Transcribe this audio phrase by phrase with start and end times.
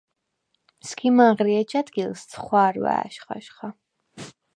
[0.87, 3.69] სგიმ ანღრი, ეჯ ა̈დგილს ცხვარვა̈შ ხაჟხა.